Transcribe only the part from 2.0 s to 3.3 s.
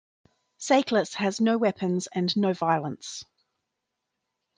and no violence.